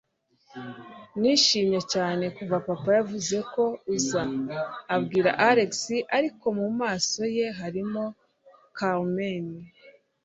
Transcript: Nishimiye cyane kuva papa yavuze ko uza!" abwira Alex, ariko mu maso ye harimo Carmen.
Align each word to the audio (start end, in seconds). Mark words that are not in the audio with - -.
Nishimiye 1.19 1.81
cyane 1.93 2.23
kuva 2.35 2.57
papa 2.67 2.89
yavuze 2.97 3.37
ko 3.53 3.63
uza!" 3.95 4.21
abwira 4.95 5.29
Alex, 5.49 5.71
ariko 6.17 6.45
mu 6.59 6.67
maso 6.79 7.21
ye 7.35 7.45
harimo 7.59 8.03
Carmen. 8.77 9.47